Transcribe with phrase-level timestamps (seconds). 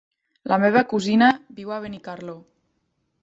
[0.51, 1.27] La meva cosina
[1.59, 2.39] viu a Benicarló.